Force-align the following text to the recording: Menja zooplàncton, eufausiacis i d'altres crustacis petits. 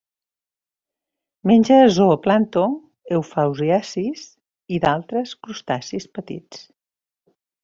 Menja 1.51 1.77
zooplàncton, 1.97 2.73
eufausiacis 3.17 4.25
i 4.77 4.81
d'altres 4.87 5.35
crustacis 5.45 6.11
petits. 6.19 6.67